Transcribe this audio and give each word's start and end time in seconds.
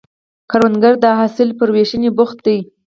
کروندګر 0.51 0.93
د 1.03 1.05
حاصل 1.19 1.49
پر 1.57 1.67
ویشنې 1.75 2.09
بوخت 2.17 2.37
دی 2.45 2.57